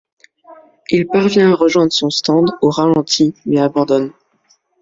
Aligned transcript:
Il 0.89 1.05
parvient 1.05 1.51
à 1.51 1.55
rejoindre 1.55 1.93
son 1.93 2.09
stand 2.09 2.49
au 2.63 2.71
ralenti 2.71 3.35
mais 3.45 3.59
abandonne. 3.59 4.11